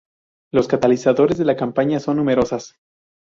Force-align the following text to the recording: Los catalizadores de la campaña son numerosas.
Los 0.51 0.67
catalizadores 0.67 1.37
de 1.37 1.45
la 1.45 1.55
campaña 1.55 1.99
son 1.99 2.17
numerosas. 2.17 2.73